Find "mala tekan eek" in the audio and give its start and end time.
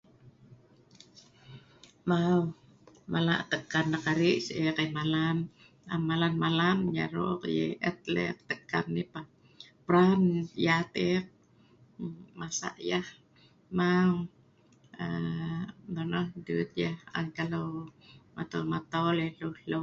3.13-4.05